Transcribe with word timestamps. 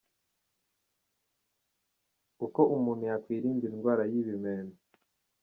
Uko 2.45 2.61
umuntu 2.75 3.03
yakwirinda 3.09 3.63
indwara 3.69 4.03
y’ibimeme:. 4.11 4.75